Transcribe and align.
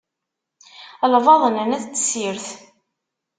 Lbaḍna 1.13 1.63
n 1.69 1.77
at 1.77 1.83
tessirt. 1.87 2.47